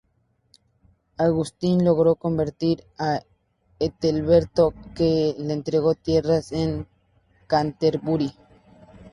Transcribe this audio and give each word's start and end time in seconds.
Agustín 1.19 1.85
logró 1.85 2.15
convertir 2.15 2.83
a 2.97 3.19
Ethelberto, 3.77 4.73
que 4.95 5.35
le 5.37 5.53
entregó 5.53 5.93
tierras 5.93 6.51
en 6.51 6.87
Canterbury. 7.45 8.33